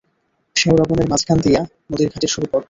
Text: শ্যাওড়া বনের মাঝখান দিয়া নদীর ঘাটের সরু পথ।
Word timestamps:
শ্যাওড়া 0.55 0.85
বনের 0.89 1.07
মাঝখান 1.09 1.37
দিয়া 1.45 1.61
নদীর 1.89 2.09
ঘাটের 2.13 2.31
সরু 2.33 2.45
পথ। 2.45 2.59